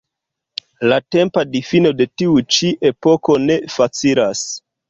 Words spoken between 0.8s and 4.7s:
La tempa difino de tiu-ĉi epoko ne facilas.